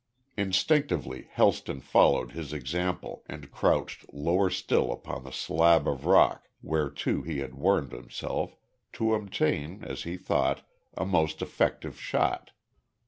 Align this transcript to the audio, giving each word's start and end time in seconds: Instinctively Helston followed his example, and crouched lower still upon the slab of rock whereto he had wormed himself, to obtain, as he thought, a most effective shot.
Instinctively 0.35 1.27
Helston 1.29 1.79
followed 1.79 2.31
his 2.31 2.53
example, 2.53 3.21
and 3.27 3.51
crouched 3.51 4.11
lower 4.11 4.49
still 4.49 4.91
upon 4.91 5.23
the 5.23 5.31
slab 5.31 5.87
of 5.87 6.07
rock 6.07 6.49
whereto 6.63 7.21
he 7.21 7.37
had 7.37 7.53
wormed 7.53 7.91
himself, 7.91 8.57
to 8.93 9.13
obtain, 9.13 9.83
as 9.83 10.01
he 10.01 10.17
thought, 10.17 10.67
a 10.97 11.05
most 11.05 11.43
effective 11.43 11.99
shot. 12.01 12.49